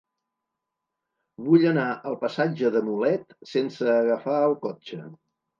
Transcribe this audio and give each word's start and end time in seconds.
Vull 1.49 1.67
anar 1.73 1.83
al 2.11 2.17
passatge 2.25 2.71
de 2.77 2.83
Mulet 2.89 3.39
sense 3.53 3.89
agafar 4.01 4.43
el 4.51 4.61
cotxe. 4.69 5.03